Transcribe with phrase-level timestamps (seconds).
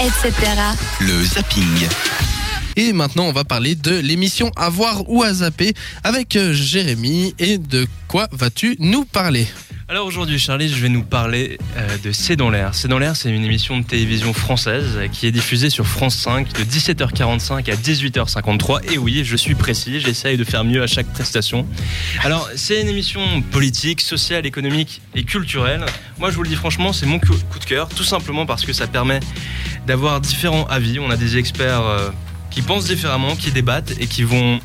[0.00, 0.32] etc.
[1.00, 1.88] Le zapping.
[2.76, 7.34] Et maintenant, on va parler de l'émission À voir ou à zapper avec euh, Jérémy.
[7.38, 9.46] Et de quoi vas-tu nous parler?
[9.90, 12.76] Alors aujourd'hui, Charlie, je vais nous parler euh, de C'est dans l'air.
[12.76, 16.52] C'est dans l'air, c'est une émission de télévision française qui est diffusée sur France 5
[16.52, 18.92] de 17h45 à 18h53.
[18.92, 21.66] Et oui, je suis précis, j'essaye de faire mieux à chaque prestation.
[22.22, 25.84] Alors, c'est une émission politique, sociale, économique et culturelle.
[26.20, 28.72] Moi, je vous le dis franchement, c'est mon coup de cœur, tout simplement parce que
[28.72, 29.18] ça permet
[29.88, 31.00] d'avoir différents avis.
[31.00, 32.10] On a des experts euh,
[32.52, 34.60] qui pensent différemment, qui débattent et qui vont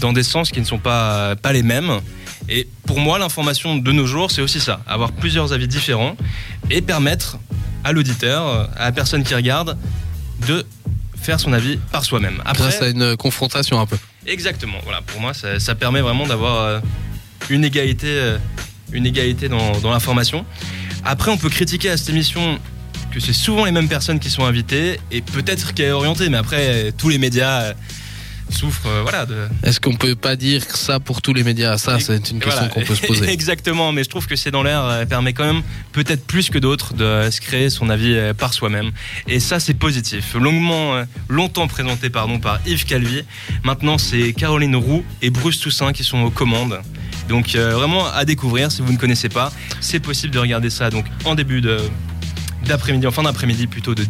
[0.00, 2.00] dans des sens qui ne sont pas les mêmes.
[2.48, 6.16] Et pour moi, l'information de nos jours, c'est aussi ça, avoir plusieurs avis différents
[6.70, 7.38] et permettre
[7.84, 9.76] à l'auditeur, euh, à la personne qui regarde,
[10.46, 10.64] de
[11.20, 12.42] faire son avis par soi-même.
[12.44, 13.96] Après, Grâce à une confrontation un peu.
[14.26, 14.78] exactement.
[14.84, 16.80] Voilà, pour moi, ça, ça permet vraiment d'avoir euh,
[17.48, 18.38] une égalité, euh,
[18.92, 20.44] une égalité dans, dans l'information.
[21.04, 22.58] Après, on peut critiquer à cette émission
[23.10, 26.36] que c'est souvent les mêmes personnes qui sont invitées et peut-être qu'elle est orientée, mais
[26.36, 27.74] après, tous les médias
[28.54, 31.98] souffrent, euh, voilà, de, Est-ce qu'on peut pas dire ça pour tous les médias Ça,
[32.00, 32.68] c'est une question voilà.
[32.68, 33.28] qu'on peut se poser.
[33.32, 36.58] Exactement, mais je trouve que c'est dans l'air euh, permet quand même peut-être plus que
[36.58, 38.90] d'autres de se créer son avis euh, par soi-même.
[39.28, 40.34] Et ça, c'est positif.
[40.34, 43.22] Longuement, euh, longtemps présenté pardon, par Yves Calvi.
[43.62, 46.80] Maintenant, c'est Caroline Roux et Bruce Toussaint qui sont aux commandes.
[47.28, 49.52] Donc euh, vraiment à découvrir si vous ne connaissez pas.
[49.80, 51.78] C'est possible de regarder ça donc en début de
[52.66, 54.04] d'après-midi, en fin d'après-midi plutôt de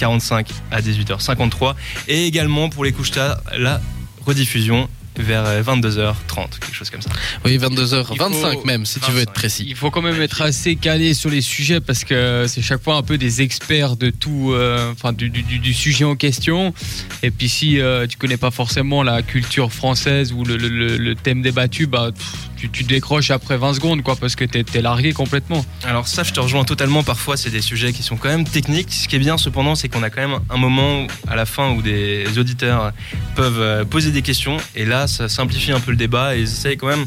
[0.00, 1.74] 17h45 à 18h53
[2.08, 3.80] et également pour les couches tard la
[4.24, 4.88] rediffusion
[5.18, 7.08] vers euh, 22h30 quelque chose comme ça.
[7.46, 8.18] Oui, 22h25 Il
[8.58, 9.32] faut- même, si tu veux être 25.
[9.34, 9.64] précis.
[9.66, 12.96] Il faut quand même être assez calé sur les sujets parce que c'est chaque fois
[12.96, 16.74] un peu des experts de tout, euh, enfin du, du- du- du sujet en question.
[17.22, 20.96] Et puis si euh, tu connais pas forcément la culture française ou le, le- le-
[20.98, 24.64] le thème débattu, bah pff, tu, tu décroches après 20 secondes quoi parce que t'es
[24.74, 25.64] es largué complètement.
[25.84, 27.02] Alors ça, je te rejoins totalement.
[27.02, 28.92] Parfois, c'est des sujets qui sont quand même techniques.
[28.92, 31.70] Ce qui est bien, cependant, c'est qu'on a quand même un moment à la fin
[31.72, 32.92] où des auditeurs
[33.34, 34.56] peuvent euh, poser des questions.
[34.74, 37.06] Et là, ça simplifie un peu le débat et ils essayent quand même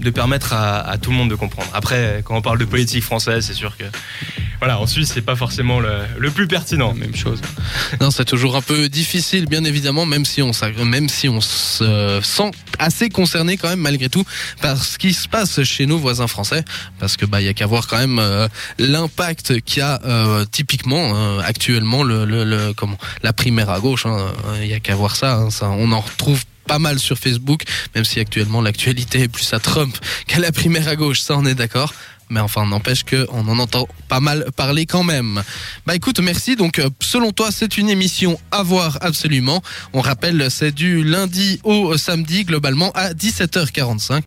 [0.00, 1.68] de permettre à, à tout le monde de comprendre.
[1.74, 3.84] Après, quand on parle de politique française, c'est sûr que
[4.62, 6.94] voilà, en Suisse, c'est pas forcément le, plus pertinent.
[6.94, 7.40] Même chose.
[8.00, 13.56] Non, c'est toujours un peu difficile, bien évidemment, même si on, se sent assez concerné
[13.56, 14.24] quand même, malgré tout,
[14.60, 16.64] par ce qui se passe chez nos voisins français.
[17.00, 18.46] Parce que, bah, il y a qu'à voir quand même euh,
[18.78, 23.80] l'impact qu'il y a, euh, typiquement, euh, actuellement, le, le, le- comment, la primaire à
[23.80, 24.06] gauche.
[24.06, 24.28] hein.
[24.60, 25.48] Il y a qu'à voir ça, hein.
[25.62, 27.62] On en retrouve pas mal sur Facebook,
[27.94, 29.96] même si actuellement l'actualité est plus à Trump
[30.26, 31.92] qu'à la primaire à gauche, ça on est d'accord.
[32.32, 35.42] Mais enfin, n'empêche qu'on en entend pas mal parler quand même.
[35.84, 36.56] Bah écoute, merci.
[36.56, 39.62] Donc, euh, selon toi, c'est une émission à voir absolument.
[39.92, 44.20] On rappelle, c'est du lundi au samedi, globalement, à 17h45.